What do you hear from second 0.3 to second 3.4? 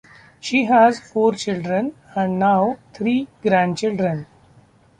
She has four children, and now three